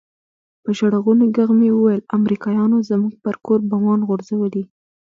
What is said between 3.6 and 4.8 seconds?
بمان غورځولي.